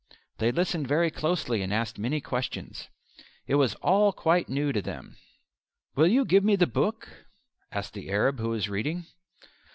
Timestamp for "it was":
3.45-3.75